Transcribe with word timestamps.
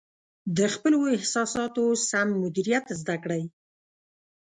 د 0.57 0.59
خپلو 0.73 0.99
احساساتو 1.15 1.83
سم 2.09 2.27
مدیریت 2.43 2.85
زده 3.01 3.15
کړئ. 3.23 3.43